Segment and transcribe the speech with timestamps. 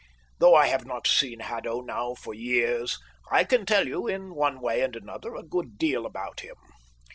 [0.39, 2.97] Though I have not seen Haddo now for years,
[3.29, 6.55] I can tell you, in one way and another, a good deal about him.